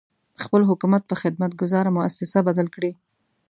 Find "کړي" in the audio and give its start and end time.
2.75-2.91